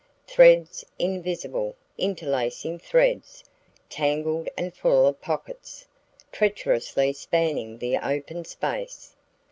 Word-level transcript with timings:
Threads! 0.25 0.83
Invisible, 0.97 1.75
interlacing 1.95 2.79
threads; 2.79 3.43
tangled 3.87 4.49
and 4.57 4.73
full 4.73 5.05
of 5.05 5.21
pockets, 5.21 5.85
treacherously 6.31 7.13
spanning 7.13 7.77
the 7.77 7.97
open 7.97 8.43
space. 8.45 9.15